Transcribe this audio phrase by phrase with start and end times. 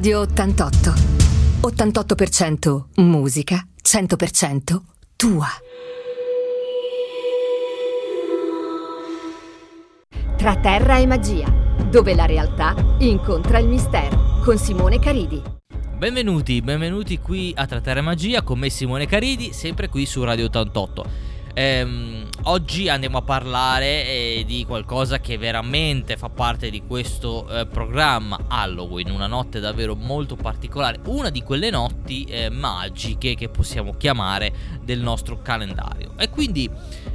[0.00, 0.94] Radio 88.
[1.60, 4.80] 88% musica, 100%
[5.14, 5.46] tua.
[10.38, 11.52] Tra terra e magia,
[11.90, 15.42] dove la realtà incontra il mistero, con Simone Caridi.
[15.98, 20.24] Benvenuti, benvenuti qui a Tra terra e magia con me Simone Caridi, sempre qui su
[20.24, 21.29] Radio 88.
[21.52, 27.66] Ehm, oggi andiamo a parlare eh, di qualcosa che veramente fa parte di questo eh,
[27.66, 33.94] programma Halloween, una notte davvero molto particolare, una di quelle notti eh, magiche che possiamo
[33.96, 36.12] chiamare del nostro calendario.
[36.16, 36.70] E quindi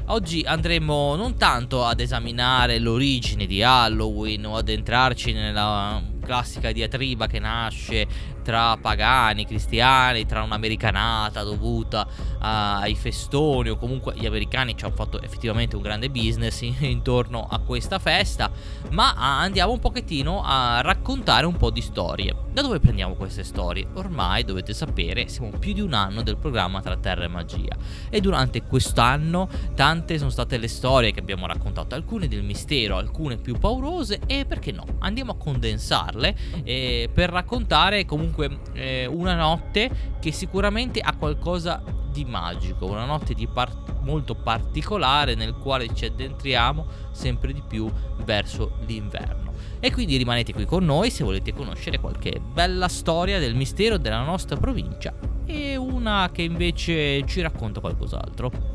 [0.08, 7.28] oggi andremo non tanto ad esaminare l'origine di Halloween o ad entrarci nella classica diatriba
[7.28, 14.86] che nasce tra pagani, cristiani, tra un'americanata dovuta ai festoni o comunque gli americani ci
[14.86, 18.52] hanno fatto effettivamente un grande business intorno a questa festa,
[18.92, 22.36] ma andiamo un pochettino a raccontare un po' di storie.
[22.52, 23.88] Da dove prendiamo queste storie?
[23.96, 27.76] Ormai dovete sapere, siamo più di un anno del programma Tra Terra e Magia
[28.10, 33.38] e durante quest'anno tante sono state le storie che abbiamo raccontato, alcune del mistero, alcune
[33.38, 38.35] più paurose e perché no, andiamo a condensarle eh, per raccontare comunque
[38.74, 45.36] eh, una notte che sicuramente ha qualcosa di magico, una notte di par- molto particolare
[45.36, 47.92] nel quale ci addentriamo sempre di più
[48.24, 49.54] verso l'inverno.
[49.80, 54.24] E quindi rimanete qui con noi se volete conoscere qualche bella storia del mistero della
[54.24, 55.14] nostra provincia
[55.46, 58.75] e una che invece ci racconta qualcos'altro.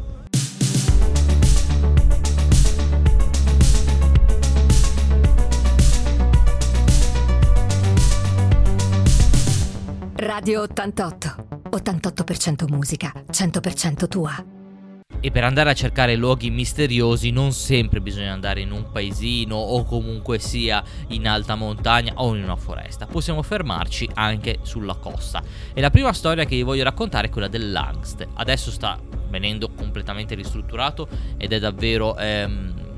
[10.23, 11.71] Radio 88.
[11.71, 14.45] 88% musica, 100% tua.
[15.19, 19.83] E per andare a cercare luoghi misteriosi non sempre bisogna andare in un paesino o
[19.85, 23.07] comunque sia in alta montagna o in una foresta.
[23.07, 25.43] Possiamo fermarci anche sulla costa.
[25.73, 28.29] E la prima storia che vi voglio raccontare è quella dell'Angst.
[28.35, 29.01] Adesso sta
[29.31, 31.09] venendo completamente ristrutturato
[31.39, 32.15] ed è davvero...
[32.19, 32.89] Ehm,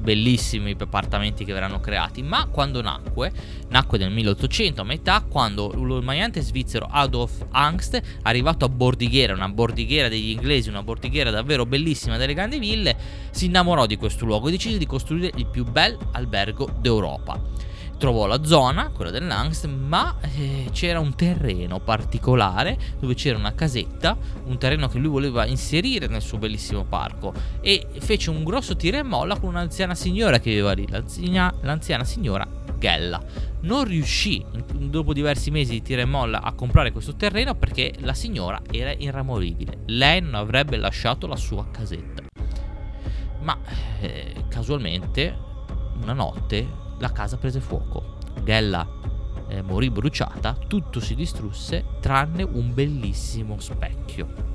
[0.00, 3.32] bellissimi appartamenti che verranno creati, ma quando nacque,
[3.68, 9.48] nacque nel 1800 a metà, quando il magnante svizzero Adolf Angst, arrivato a Bordighera, una
[9.48, 12.96] bordighiera degli inglesi, una bordighiera davvero bellissima delle grandi ville,
[13.30, 17.60] si innamorò di questo luogo e decise di costruire il più bel albergo d'Europa
[18.00, 24.16] trovò la zona, quella dell'Angst, ma eh, c'era un terreno particolare dove c'era una casetta,
[24.44, 28.96] un terreno che lui voleva inserire nel suo bellissimo parco e fece un grosso tira
[28.96, 33.22] e molla con un'anziana signora che viveva lì, l'anziana, l'anziana signora Gella.
[33.60, 38.14] Non riuscì dopo diversi mesi di tira e molla a comprare questo terreno perché la
[38.14, 39.80] signora era irramoribile.
[39.88, 42.22] Lei non avrebbe lasciato la sua casetta.
[43.42, 43.58] Ma
[44.00, 45.36] eh, casualmente
[46.00, 48.18] una notte la casa prese fuoco.
[48.44, 48.86] Gella
[49.48, 54.48] eh, morì bruciata, tutto si distrusse tranne un bellissimo specchio.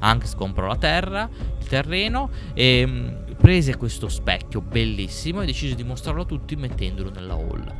[0.00, 5.84] Anx comprò la terra, il terreno e mm, prese questo specchio bellissimo e decise di
[5.84, 7.72] mostrarlo a tutti mettendolo nella hall.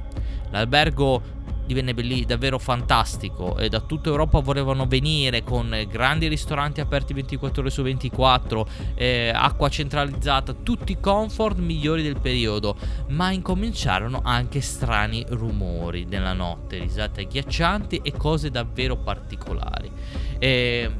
[0.50, 1.40] L'albergo
[1.72, 7.62] divenne belli, davvero fantastico e da tutta Europa volevano venire con grandi ristoranti aperti 24
[7.62, 12.76] ore su 24, eh, acqua centralizzata, tutti i comfort migliori del periodo,
[13.08, 19.90] ma incominciarono anche strani rumori nella notte, risate agghiaccianti e cose davvero particolari.
[20.38, 20.90] E,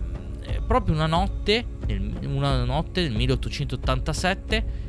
[0.45, 1.65] eh, proprio una notte,
[2.23, 4.82] una notte nel 1887,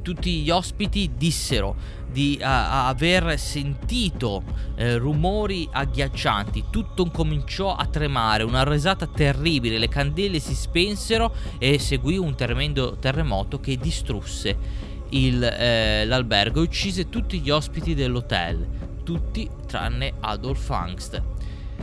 [0.00, 1.76] tutti gli ospiti dissero
[2.10, 4.42] di uh, aver sentito
[4.76, 11.78] eh, rumori agghiaccianti, tutto cominciò a tremare, una risata terribile, le candele si spensero e
[11.78, 14.56] seguì un tremendo terremoto che distrusse
[15.10, 18.66] il, eh, l'albergo e uccise tutti gli ospiti dell'hotel,
[19.02, 21.22] tutti tranne Adolf Angst.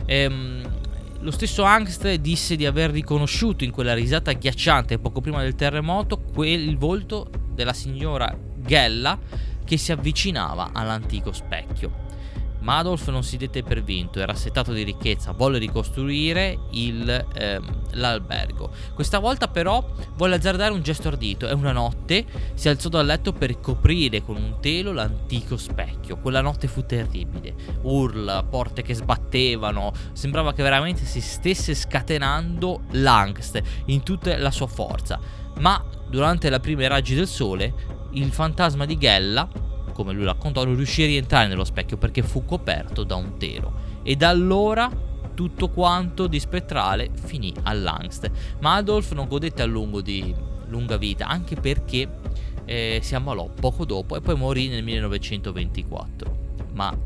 [0.06, 0.78] Ehm,
[1.22, 6.18] lo stesso Angst disse di aver riconosciuto in quella risata agghiacciante poco prima del terremoto
[6.18, 7.28] quel, il volto
[7.60, 9.18] della signora Gella
[9.66, 12.08] che si avvicinava all'antico specchio.
[12.60, 17.80] Ma Adolf non si dette per vinto, era assetato di ricchezza, volle ricostruire il, ehm,
[17.92, 18.70] l'albergo.
[18.94, 22.24] Questa volta però volle azzardare un gesto ardito e una notte
[22.54, 26.18] si alzò dal letto per coprire con un telo l'antico specchio.
[26.18, 27.54] Quella notte fu terribile.
[27.82, 34.66] Urla, porte che sbattevano, sembrava che veramente si stesse scatenando l'angst in tutta la sua
[34.66, 35.18] forza.
[35.60, 39.48] Ma durante la prima raggi del sole il fantasma di Gella,
[39.92, 43.72] come lui raccontò, non riuscì a rientrare nello specchio perché fu coperto da un telo.
[44.02, 44.90] E da allora
[45.34, 48.30] tutto quanto di spettrale finì all'Angst.
[48.60, 50.34] Ma Adolf non godette a lungo di
[50.66, 52.08] lunga vita, anche perché
[52.64, 56.38] eh, si ammalò poco dopo e poi morì nel 1924.
[56.72, 56.96] Ma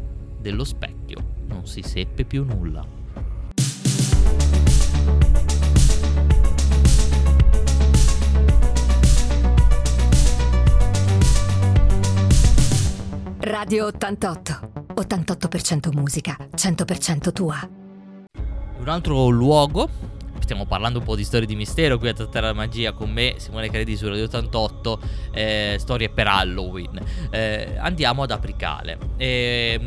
[0.40, 3.03] dello specchio non si seppe più nulla.
[13.44, 14.72] Radio 88.
[14.94, 17.68] 88% musica, 100% tua.
[18.78, 19.86] Un altro luogo,
[20.38, 23.68] stiamo parlando un po' di storie di mistero qui a Terra Magia con me, Simone
[23.68, 25.00] Credi su Radio 88,
[25.32, 26.98] eh, storie per Halloween.
[27.28, 28.96] Eh, andiamo ad Apricale.
[29.18, 29.78] Eh,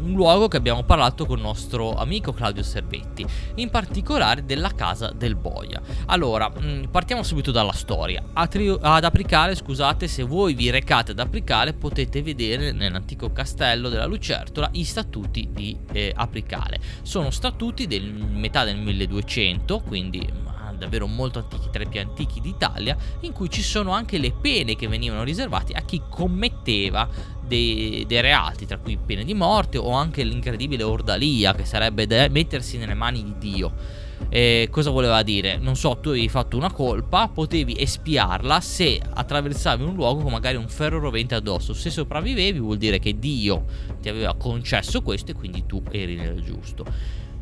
[0.00, 5.10] un luogo che abbiamo parlato con il nostro amico Claudio Servetti, in particolare della casa
[5.10, 5.80] del Boia.
[6.06, 8.22] Allora, mm, partiamo subito dalla storia.
[8.32, 14.68] ad Apricale, scusate, se voi vi recate ad Apricale potete vedere nell'antico castello della Lucertola
[14.72, 16.78] i statuti di eh, Apricale.
[17.02, 22.96] Sono statuti del metà del 1200, quindi davvero molto antichi, tra i più antichi d'Italia,
[23.20, 27.08] in cui ci sono anche le pene che venivano riservate a chi commetteva
[27.44, 32.78] dei, dei, reati, tra cui pene di morte o anche l'incredibile ordalia, che sarebbe mettersi
[32.78, 34.06] nelle mani di Dio.
[34.28, 35.58] E cosa voleva dire?
[35.58, 40.56] Non so, tu avevi fatto una colpa, potevi espiarla se attraversavi un luogo con magari
[40.56, 41.72] un ferro rovente addosso.
[41.72, 43.64] Se sopravvivevi vuol dire che Dio
[44.00, 46.84] ti aveva concesso questo e quindi tu eri nel giusto.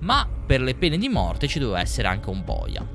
[0.01, 2.87] Ma per le pene di morte ci doveva essere anche un boia.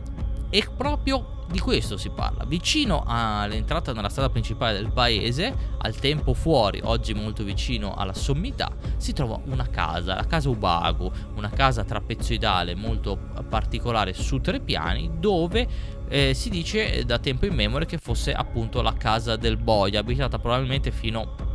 [0.54, 2.46] E proprio di questo si parla.
[2.46, 8.70] Vicino all'entrata nella strada principale del paese, al tempo fuori, oggi molto vicino alla sommità,
[8.98, 13.18] si trova una casa, la casa Ubago, una casa trapezoidale molto
[13.48, 15.68] particolare su tre piani, dove
[16.10, 20.38] eh, si dice da tempo in memoria che fosse appunto la casa del boia, abitata
[20.38, 21.51] probabilmente fino a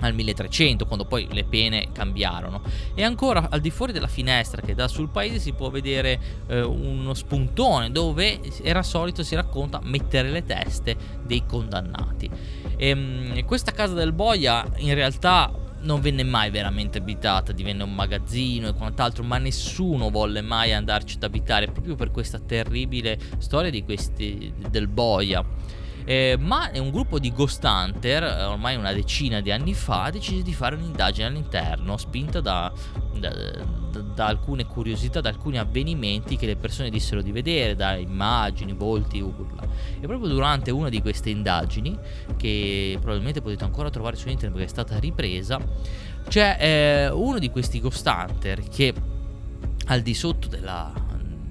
[0.00, 2.62] al 1300 quando poi le pene cambiarono.
[2.94, 6.62] E ancora al di fuori della finestra che dà sul paese si può vedere eh,
[6.62, 12.30] uno spuntone dove era solito si racconta mettere le teste dei condannati.
[12.76, 15.52] E, ehm, questa casa del boia in realtà
[15.82, 21.16] non venne mai veramente abitata, divenne un magazzino e quant'altro, ma nessuno volle mai andarci
[21.16, 25.44] ad abitare proprio per questa terribile storia di questi del boia
[26.04, 30.42] eh, ma un gruppo di Ghost Hunter, eh, ormai una decina di anni fa, decise
[30.42, 32.72] di fare un'indagine all'interno, spinta da,
[33.18, 33.32] da,
[34.14, 39.20] da, alcune curiosità, da alcuni avvenimenti che le persone dissero di vedere, da immagini, volti,
[39.20, 39.62] urla.
[40.00, 41.96] E proprio durante una di queste indagini,
[42.36, 45.60] che probabilmente potete ancora trovare su internet perché è stata ripresa,
[46.28, 48.94] c'è eh, uno di questi Ghost Hunter che
[49.86, 50.92] al di sotto della,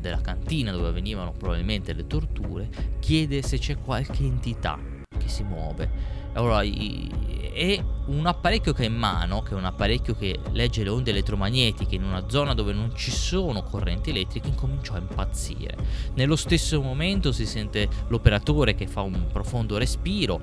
[0.01, 2.69] della cantina dove avvenivano probabilmente le torture,
[2.99, 4.77] chiede se c'è qualche entità
[5.17, 6.20] che si muove.
[6.33, 10.89] Allora, è un apparecchio che ha in mano, che è un apparecchio che legge le
[10.89, 15.75] onde elettromagnetiche in una zona dove non ci sono correnti elettriche, incominciò a impazzire.
[16.15, 20.39] Nello stesso momento si sente l'operatore che fa un profondo respiro,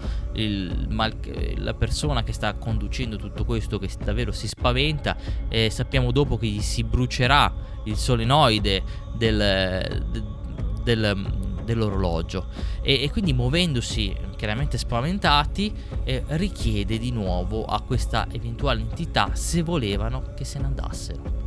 [0.88, 1.17] mal-
[1.56, 5.17] la persona che sta conducendo tutto questo che davvero si spaventa,
[5.49, 7.52] e sappiamo dopo che gli si brucerà
[7.85, 8.82] il solenoide
[9.17, 10.05] del,
[10.82, 12.46] del, dell'orologio.
[12.82, 15.72] E, e, quindi muovendosi chiaramente spaventati
[16.04, 21.46] eh, richiede di nuovo a questa eventuale entità se volevano che se ne andassero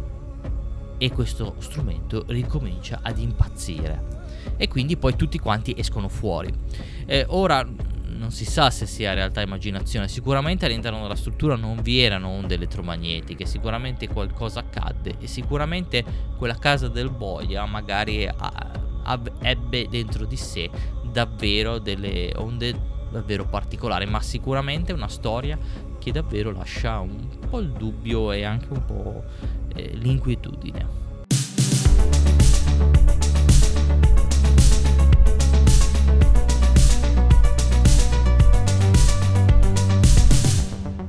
[0.98, 4.20] e questo strumento ricomincia ad impazzire.
[4.58, 6.54] E quindi poi tutti quanti escono fuori.
[7.08, 7.68] Eh, ora
[8.22, 10.08] non si sa se sia realtà o immaginazione.
[10.08, 15.16] Sicuramente all'interno della struttura non vi erano onde elettromagnetiche, sicuramente qualcosa accadde.
[15.20, 16.04] E sicuramente
[16.38, 18.72] quella casa del boia magari ha,
[19.04, 20.70] ha, ebbe dentro di sé
[21.04, 25.58] davvero delle onde davvero particolari, ma sicuramente una storia
[26.00, 29.24] che davvero lascia un po' il dubbio e anche un po'
[29.76, 31.00] eh, l'inquietudine.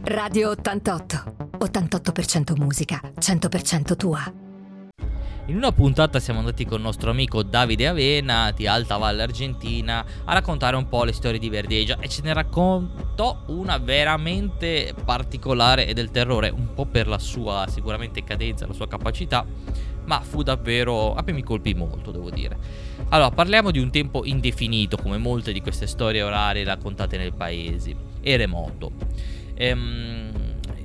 [0.05, 1.41] Radio 88.
[1.59, 4.52] 88% musica, 100% tua.
[5.47, 10.05] In una puntata siamo andati con il nostro amico Davide Avena di Alta Valle Argentina
[10.25, 15.89] a raccontare un po' le storie di Verdegia e ce ne raccontò una veramente particolare
[15.89, 19.45] e del terrore, un po' per la sua sicuramente cadenza, la sua capacità,
[20.05, 21.13] ma fu davvero...
[21.13, 22.57] a me mi colpì molto, devo dire.
[23.09, 27.95] Allora, parliamo di un tempo indefinito, come molte di queste storie orarie raccontate nei paesi,
[28.21, 28.93] e remoto.
[29.55, 30.31] Ehm,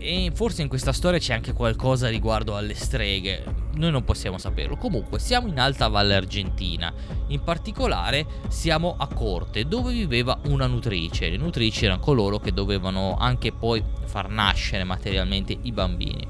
[0.07, 3.43] e forse in questa storia c'è anche qualcosa riguardo alle streghe.
[3.75, 4.77] Noi non possiamo saperlo.
[4.77, 6.93] Comunque, siamo in Alta Valle Argentina.
[7.27, 11.29] In particolare, siamo a Corte, dove viveva una nutrice.
[11.29, 16.25] Le nutrici erano coloro che dovevano anche poi far nascere materialmente i bambini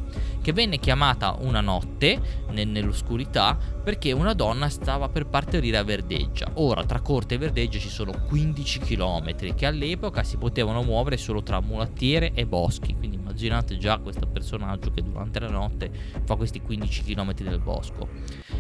[0.48, 6.52] che venne chiamata una notte nell'oscurità perché una donna stava per partorire a Verdeggia.
[6.54, 11.44] Ora tra Corte e Verdeggia ci sono 15 km che all'epoca si potevano muovere solo
[11.44, 15.92] tra mulattiere e boschi, quindi immaginate già questo personaggio che durante la notte
[16.26, 18.10] fa questi 15 km del bosco.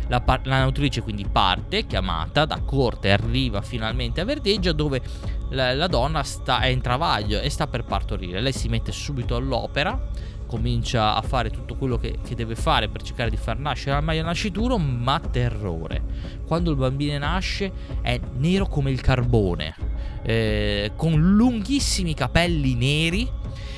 [0.08, 5.02] La, par- la nautrice quindi parte, chiamata da corte, arriva finalmente a Verdeggia dove
[5.50, 8.40] la, la donna sta, è in travaglio e sta per partorire.
[8.40, 10.00] Lei si mette subito all'opera,
[10.46, 14.16] comincia a fare tutto quello che, che, deve fare per cercare di far nascere al
[14.16, 16.04] il nascituro, ma terrore.
[16.46, 19.76] Quando il bambino nasce è nero come il carbone,
[20.24, 23.30] eh, con lunghissimi capelli neri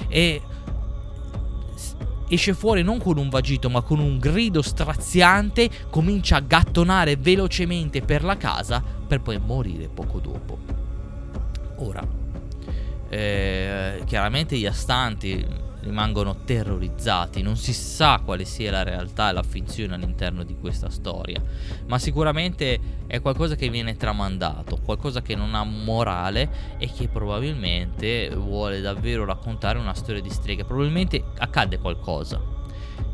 [0.09, 0.41] e
[2.29, 8.01] esce fuori non con un vagito ma con un grido straziante, comincia a gattonare velocemente
[8.01, 10.57] per la casa per poi morire poco dopo.
[11.77, 12.05] Ora,
[13.09, 15.45] eh, chiaramente gli astanti
[15.81, 20.89] rimangono terrorizzati, non si sa quale sia la realtà e la finzione all'interno di questa
[20.89, 21.41] storia,
[21.87, 28.29] ma sicuramente è qualcosa che viene tramandato, qualcosa che non ha morale e che probabilmente
[28.35, 32.57] vuole davvero raccontare una storia di streghe, probabilmente accadde qualcosa.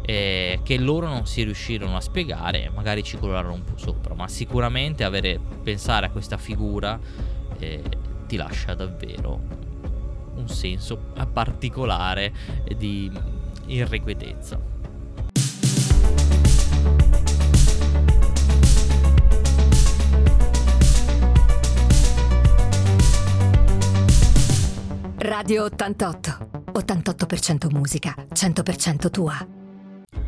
[0.07, 4.27] Eh, che loro non si riuscirono a spiegare, magari ci colorarono un po' sopra, ma
[4.27, 6.99] sicuramente avere pensare a questa figura
[7.57, 7.81] eh,
[8.27, 9.64] ti lascia davvero
[10.35, 12.33] un senso particolare
[12.77, 13.11] di
[13.67, 14.59] irrequietezza.
[25.17, 26.55] Radio 88.
[26.71, 29.64] 88% musica, 100% tua.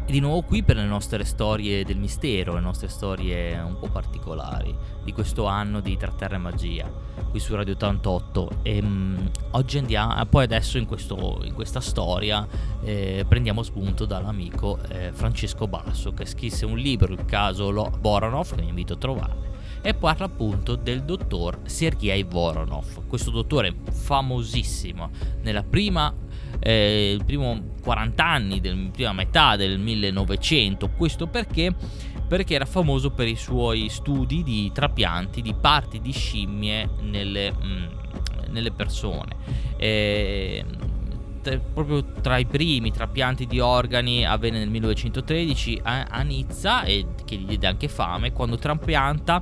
[0.09, 3.89] E di nuovo qui per le nostre storie del mistero, le nostre storie un po'
[3.89, 4.73] particolari
[5.03, 6.89] di questo anno di Tra Terra e Magia,
[7.29, 8.59] qui su Radio 88.
[8.61, 12.47] E, um, oggi andiamo, poi adesso in, questo, in questa storia
[12.83, 18.55] eh, prendiamo spunto dall'amico eh, Francesco Basso che scrisse un libro, il caso Lo- Voronov,
[18.55, 19.45] che vi invito a trovare
[19.81, 25.09] e parla appunto del dottor Sergei Voronov, questo dottore famosissimo
[25.41, 26.13] nella prima
[26.59, 30.89] eh, il primo 40 anni, della prima metà del 1900.
[30.89, 31.73] Questo perché?
[32.27, 37.65] Perché era famoso per i suoi studi di trapianti di parti di scimmie nelle, mh,
[37.65, 37.85] mm,
[38.49, 39.37] nelle persone.
[39.77, 40.65] Eh,
[41.73, 47.37] proprio tra i primi trapianti di organi avvenne nel 1913 a, a Nizza e che
[47.37, 49.41] gli diede anche fame quando trapianta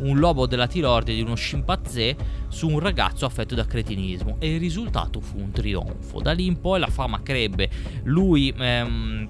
[0.00, 2.16] un lobo della tiroide di uno scimpanzé
[2.48, 6.20] su un ragazzo affetto da cretinismo e il risultato fu un trionfo.
[6.20, 7.70] Da lì in poi la fama crebbe.
[8.04, 9.28] Lui ehm,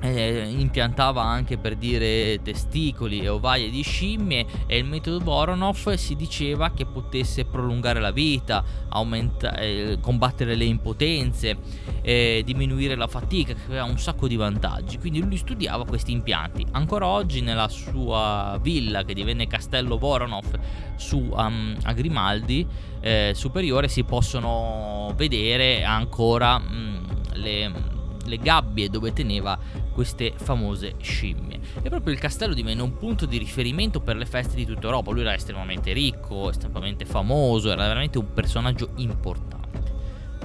[0.00, 6.16] eh, impiantava anche per dire testicoli e ovaie di scimmie e il metodo Voronov si
[6.16, 11.56] diceva che potesse prolungare la vita, aumenta- eh, combattere le impotenze,
[12.02, 14.98] eh, diminuire la fatica, che aveva un sacco di vantaggi.
[14.98, 16.66] Quindi lui studiava questi impianti.
[16.72, 20.58] Ancora oggi nella sua villa che divenne Castello Voronov
[20.96, 22.66] su um, a Grimaldi
[23.00, 27.98] eh, superiore si possono vedere ancora mh, le
[28.30, 29.58] le gabbie dove teneva
[29.92, 31.60] queste famose scimmie.
[31.82, 35.10] E proprio il castello divenne un punto di riferimento per le feste di tutta Europa.
[35.10, 39.58] Lui era estremamente ricco, estremamente famoso, era veramente un personaggio importante.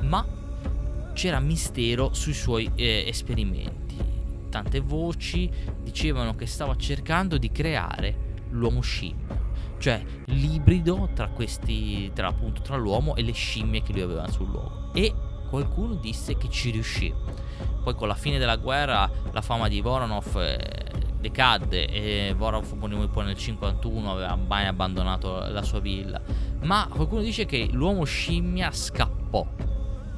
[0.01, 0.25] Ma
[1.13, 3.95] c'era mistero sui suoi eh, esperimenti.
[4.49, 5.49] Tante voci
[5.81, 9.37] dicevano che stava cercando di creare l'uomo scimmia,
[9.79, 14.49] cioè l'ibrido tra questi, tra appunto tra l'uomo e le scimmie che lui aveva sul
[14.49, 14.91] luogo.
[14.93, 15.13] E
[15.49, 17.13] qualcuno disse che ci riuscì.
[17.83, 20.85] Poi con la fine della guerra la fama di Voronov eh,
[21.19, 26.19] decadde e Voronov poi nel 51 aveva mai abbandonato la sua villa.
[26.61, 29.45] Ma qualcuno dice che l'uomo scimmia scappò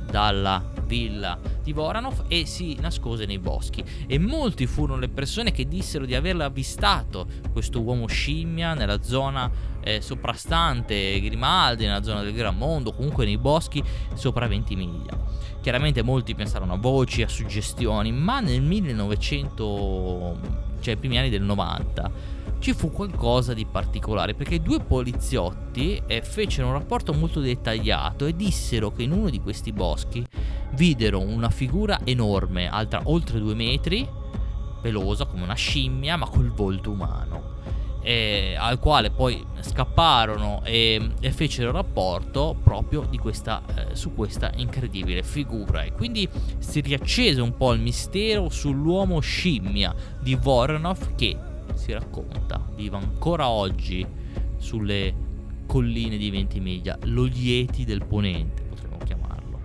[0.09, 5.67] dalla villa di Voranov e si nascose nei boschi e molti furono le persone che
[5.67, 12.33] dissero di averlo avvistato questo uomo scimmia nella zona eh, soprastante Grimaldi, nella zona del
[12.33, 13.81] Gran Mondo, comunque nei boschi
[14.13, 15.17] sopra 20 miglia.
[15.61, 20.37] Chiaramente molti pensarono a voci, a suggestioni, ma nel 1900,
[20.81, 22.11] cioè i primi anni del 90,
[22.59, 28.35] ci fu qualcosa di particolare perché due poliziotti eh, fecero un rapporto molto dettagliato e
[28.35, 30.25] dissero che in uno di questi boschi
[30.71, 34.07] videro una figura enorme, alta oltre due metri,
[34.81, 37.55] pelosa come una scimmia ma col volto umano.
[38.01, 45.23] Eh, al quale poi scapparono e, e fecero rapporto proprio questa, eh, su questa incredibile
[45.23, 51.35] figura e quindi si riaccese un po' il mistero sull'uomo scimmia di Voronov che
[51.87, 54.05] si racconta, vive ancora oggi
[54.57, 55.13] sulle
[55.65, 59.61] colline di Ventimiglia, lo Lieti del Ponente, potremmo chiamarlo.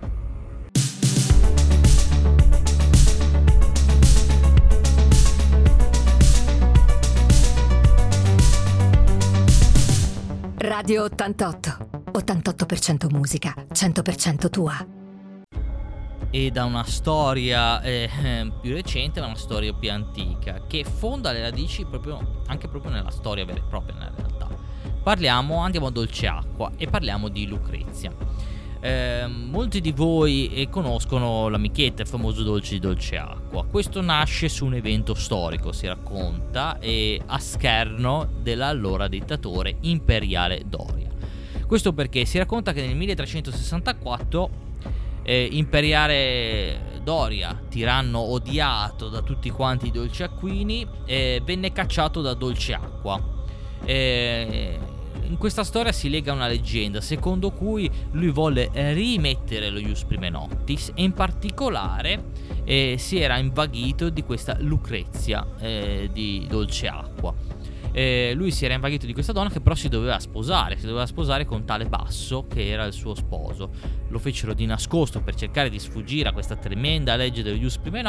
[10.59, 11.89] Radio 88.
[12.13, 15.02] 88% musica, 100% tua.
[16.35, 18.09] E da una storia eh,
[18.59, 23.11] più recente a una storia più antica che fonda le radici proprio, anche proprio nella
[23.11, 24.47] storia vera e propria nella realtà.
[25.03, 28.11] Parliamo, andiamo a Dolce Acqua e parliamo di Lucrezia.
[28.81, 33.63] Eh, molti di voi eh, conoscono l'amichetta, il famoso dolce di dolce acqua.
[33.65, 41.11] Questo nasce su un evento storico, si racconta, e a scherno dell'allora dittatore imperiale Doria.
[41.67, 44.62] Questo perché si racconta che nel 1364
[45.23, 52.33] eh, imperiale Doria, tiranno odiato da tutti quanti i dolci acquini, eh, venne cacciato da
[52.33, 53.21] dolce acqua.
[53.83, 54.79] Eh,
[55.23, 60.29] in questa storia si lega una leggenda secondo cui lui volle rimettere lo Ius Prime
[60.29, 62.31] Noctis e in particolare
[62.63, 67.33] eh, si era invaghito di questa Lucrezia eh, di dolce acqua
[67.93, 71.05] eh, lui si era invaghito di questa donna che però si doveva sposare, si doveva
[71.05, 73.69] sposare con tale Basso che era il suo sposo.
[74.09, 78.01] Lo fecero di nascosto per cercare di sfuggire a questa tremenda legge del Ius Prime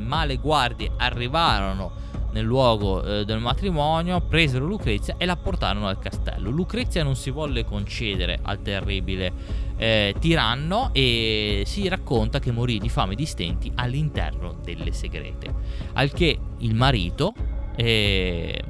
[0.00, 5.98] ma le guardie arrivarono nel luogo eh, del matrimonio, presero Lucrezia e la portarono al
[5.98, 6.50] castello.
[6.50, 9.32] Lucrezia non si volle concedere al terribile
[9.76, 15.54] eh, tiranno e si racconta che morì di fame e di stenti all'interno delle segrete.
[15.92, 17.32] Al che il marito
[17.76, 18.62] eh,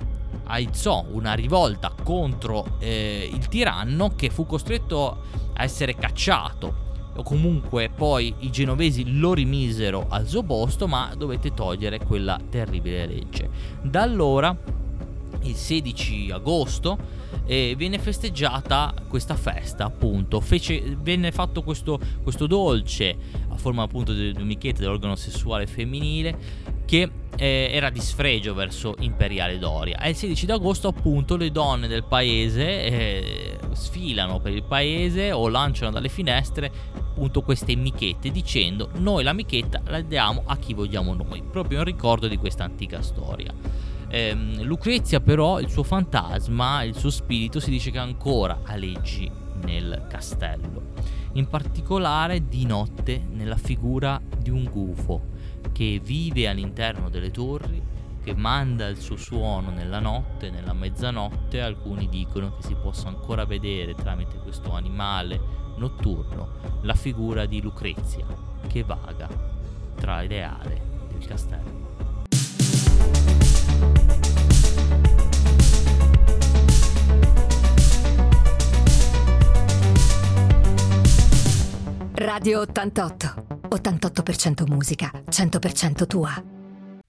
[0.53, 5.23] aizzò una rivolta contro eh, il tiranno che fu costretto
[5.55, 11.53] a essere cacciato o comunque poi i genovesi lo rimisero al suo posto ma dovette
[11.53, 13.51] togliere quella terribile legge.
[13.83, 14.57] Da allora,
[15.43, 16.99] il 16 agosto,
[17.47, 23.17] eh, viene festeggiata questa festa appunto Fece, venne fatto questo, questo dolce
[23.49, 28.95] a forma appunto di, di michetta dell'organo sessuale femminile che eh, era di sfregio verso
[29.01, 29.99] Imperiale Doria.
[29.99, 35.49] E il 16 d'agosto, appunto, le donne del paese eh, sfilano per il paese o
[35.49, 41.15] lanciano dalle finestre appunto queste michette dicendo noi la michetta la diamo a chi vogliamo
[41.15, 43.53] noi, proprio in ricordo di questa antica storia.
[44.15, 49.31] Eh, Lucrezia però, il suo fantasma, il suo spirito si dice che ancora aleggi
[49.65, 50.93] nel castello,
[51.33, 55.29] in particolare di notte nella figura di un gufo
[55.73, 57.83] che vive all'interno delle torri,
[58.23, 63.47] che manda il suo suono nella notte, nella mezzanotte, alcuni dicono che si possa ancora
[63.47, 65.41] vedere tramite questo animale
[65.77, 68.27] notturno la figura di Lucrezia
[68.69, 69.27] che vaga
[69.95, 71.92] tra le ale del castello.
[82.15, 86.31] Radio 88 88% musica, 100% tua.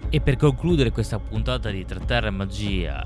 [0.10, 3.04] E per concludere questa puntata di Tra Terra e Magia,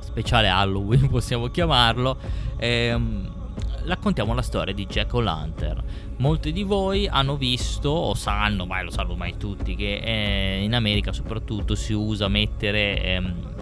[0.00, 2.18] speciale Halloween possiamo chiamarlo,
[2.56, 3.43] ehm,
[3.84, 5.82] raccontiamo la storia di Jack O'Lantern.
[6.18, 10.74] Molti di voi hanno visto o sanno, ma lo sanno ormai tutti, che eh, in
[10.74, 13.54] America soprattutto si usa mettere ehm,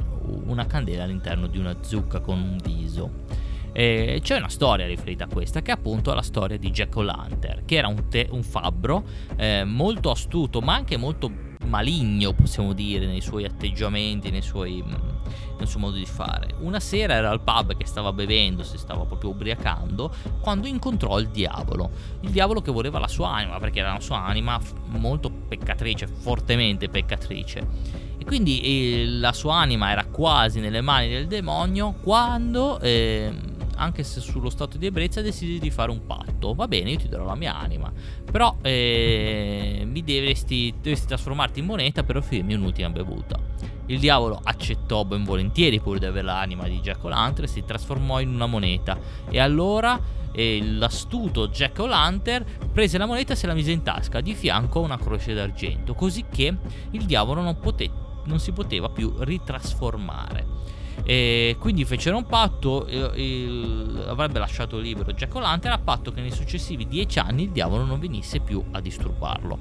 [0.47, 3.51] una candela all'interno di una zucca con un viso.
[3.73, 7.65] Eh, c'è una storia riferita a questa, che è appunto la storia di Jack O'Lantern,
[7.65, 9.05] che era un, te- un fabbro
[9.37, 11.31] eh, molto astuto, ma anche molto
[11.67, 15.12] maligno, possiamo dire, nei suoi atteggiamenti, nei suoi, mm,
[15.59, 16.55] nel suo modo di fare.
[16.61, 21.29] Una sera era al pub che stava bevendo, si stava proprio ubriacando, quando incontrò il
[21.29, 21.91] diavolo.
[22.21, 26.89] Il diavolo che voleva la sua anima, perché era una sua anima molto peccatrice, fortemente
[26.89, 28.11] peccatrice.
[28.19, 32.79] E quindi eh, la sua anima era quasi nelle mani del demonio quando...
[32.81, 36.55] Eh, anche se sullo stato di ebbrezza decidi di fare un patto.
[36.55, 37.93] Va bene, io ti darò la mia anima.
[38.31, 43.39] Però eh, mi dovresti, dovresti trasformarti in moneta per offrirmi un'ultima bevuta.
[43.87, 48.21] Il diavolo accettò ben volentieri pur di avere l'anima di Jack O'Lantern e si trasformò
[48.21, 48.99] in una moneta.
[49.29, 50.01] E allora
[50.33, 54.81] eh, l'astuto Jack O'Lantern prese la moneta e se la mise in tasca di fianco
[54.81, 56.55] a una croce d'argento, così che
[56.91, 57.91] il diavolo non, poté,
[58.25, 60.61] non si poteva più ritrasformare.
[61.05, 66.21] E quindi fecero un patto, il, il, avrebbe lasciato libero Jack O'Lantern a patto che
[66.21, 69.59] nei successivi dieci anni il diavolo non venisse più a disturbarlo.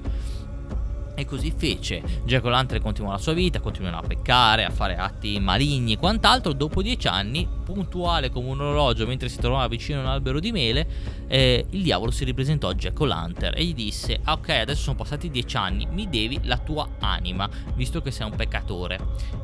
[1.22, 2.02] E così fece.
[2.26, 6.52] Jack O'Lantern continuò la sua vita, continuò a peccare, a fare atti maligni e quant'altro.
[6.52, 10.52] Dopo dieci anni, puntuale come un orologio mentre si trovava vicino a un albero di
[10.52, 10.88] mele,
[11.28, 14.96] eh, il diavolo si ripresentò a Jack O'Lantern e gli disse: ah, Ok, adesso sono
[14.96, 19.00] passati dieci anni, mi devi la tua anima, visto che sei un peccatore.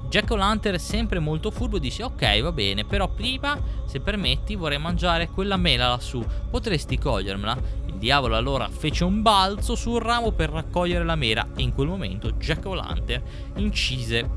[0.09, 5.29] Jack O'Lantern, sempre molto furbo, disse: Ok, va bene, però prima, se permetti, vorrei mangiare
[5.29, 6.25] quella mela lassù.
[6.49, 7.85] Potresti cogliermela?
[7.97, 11.87] Il diavolo allora fece un balzo sul ramo per raccogliere la mela e in quel
[11.87, 13.23] momento Jack O'Lantern
[13.55, 14.29] incise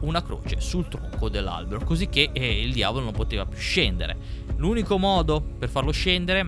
[0.00, 4.16] una croce sul tronco dell'albero, così che eh, il diavolo non poteva più scendere.
[4.56, 6.46] L'unico modo per farlo scendere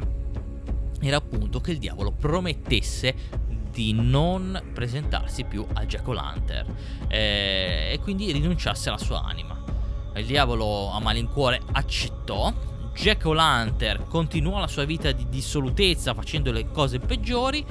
[1.02, 3.14] era appunto che il diavolo promettesse
[3.70, 6.74] di non presentarsi più a Jack O'Lantern
[7.08, 9.62] eh, e quindi rinunciasse alla sua anima.
[10.14, 12.69] Il diavolo a malincuore accettò.
[13.00, 17.64] Jack O'Lantern continuò la sua vita di dissolutezza facendo le cose peggiori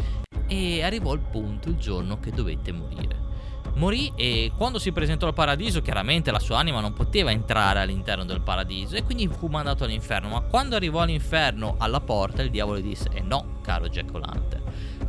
[0.48, 3.28] e arrivò il punto, il giorno che dovette morire.
[3.76, 8.26] Morì e quando si presentò al paradiso chiaramente la sua anima non poteva entrare all'interno
[8.26, 10.30] del paradiso e quindi fu mandato all'inferno.
[10.30, 14.64] Ma quando arrivò all'inferno alla porta il diavolo disse: Eh no, caro Jack O'Lantern,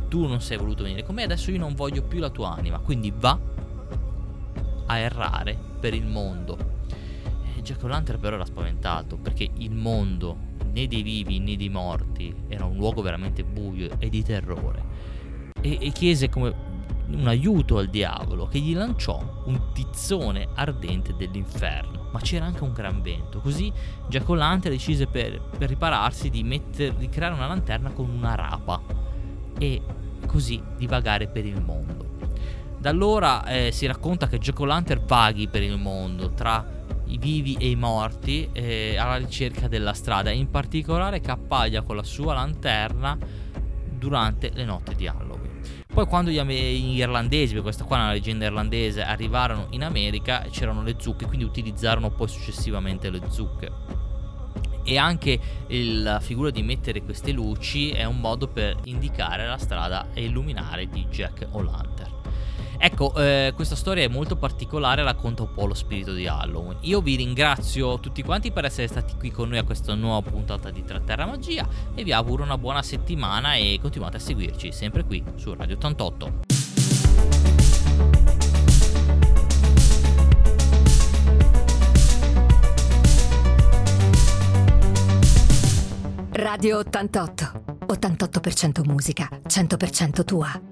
[0.07, 2.77] tu non sei voluto venire con me, adesso io non voglio più la tua anima,
[2.77, 3.39] quindi va
[4.85, 6.80] a errare per il mondo.
[7.61, 10.35] E Jack O'Lantern però era spaventato perché il mondo
[10.73, 14.83] né dei vivi né dei morti era un luogo veramente buio e di terrore
[15.61, 16.69] e, e chiese come
[17.11, 22.09] un aiuto al diavolo che gli lanciò un tizzone ardente dell'inferno.
[22.11, 23.71] Ma c'era anche un gran vento, così
[24.07, 28.81] Jack O'Lantern decise per, per ripararsi di, metter, di creare una lanterna con una rapa
[29.57, 29.81] e
[30.25, 32.09] così divagare per il mondo.
[32.79, 36.79] Da allora eh, si racconta che Jack O'Lantern vaghi per il mondo tra
[37.11, 41.95] i vivi e i morti eh, alla ricerca della strada, in particolare che appaia con
[41.95, 43.17] la sua lanterna
[43.97, 45.59] durante le notti di Halloween.
[45.93, 50.83] Poi quando gli irlandesi, perché questa qua è una leggenda irlandese, arrivarono in America c'erano
[50.83, 53.69] le zucche, quindi utilizzarono poi successivamente le zucche.
[54.83, 60.07] E anche la figura di mettere queste luci è un modo per indicare la strada
[60.13, 61.90] e illuminare di Jack O'Lantern.
[62.83, 66.77] Ecco, eh, questa storia è molto particolare, racconta un po' lo spirito di Halloween.
[66.81, 70.71] Io vi ringrazio tutti quanti per essere stati qui con noi a questa nuova puntata
[70.71, 75.23] di Terra Magia e vi auguro una buona settimana e continuate a seguirci sempre qui
[75.35, 76.31] su Radio 88.
[86.31, 87.63] Radio 88.
[87.85, 90.70] 88% musica, 100% tua.